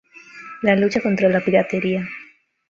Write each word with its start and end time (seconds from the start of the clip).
La 0.63 0.75
lucha 0.75 0.99
contra 0.99 1.29
la 1.29 1.41
piratería. 1.41 2.09